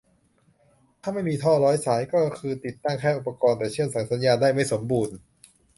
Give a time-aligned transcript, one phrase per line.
[1.01, 5.15] ถ้าไม่มีท่อร้อยสาย ก็คือติดตั้งแต่อุปกรณ์ แต่เชื่อมต่อสายสัญญาณได้ไม่สมบูรณ์